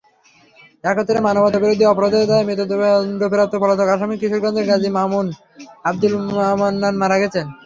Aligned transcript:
একাত্তরে 0.83 1.19
মানবতাবিরোধী 1.21 1.83
অপরাধের 1.87 2.25
দায়ে 2.29 2.47
মৃত্যুদণ্ডপ্রাপ্ত 2.47 3.53
পলাতক 3.61 3.89
আসামি 3.89 4.15
কিশোরগঞ্জের 4.17 4.67
গাজী 4.69 4.89
আবদুল 5.87 6.13
মান্নান 6.59 6.95
মারা 7.01 7.17
গেছেন। 7.21 7.45